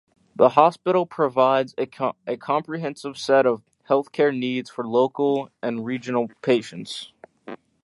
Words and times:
The 0.35 0.49
hospitals 0.49 1.09
provide 1.11 1.73
a 1.77 1.85
comprehensive 2.35 3.19
set 3.19 3.45
of 3.45 3.61
healthcare 3.87 4.35
needs 4.35 4.67
for 4.71 4.83
local 4.87 5.49
and 5.61 5.85
regional 5.85 6.29
patients. 6.41 7.11